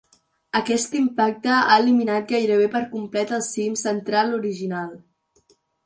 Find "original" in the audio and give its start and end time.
4.43-4.95